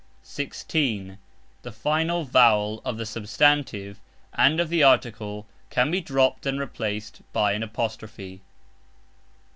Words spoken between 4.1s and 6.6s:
and of the article can be dropped and